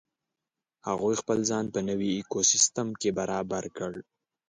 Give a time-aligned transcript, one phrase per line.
[0.87, 3.93] هغوی خپل ځان په نوې ایکوسیستم کې برابر کړ.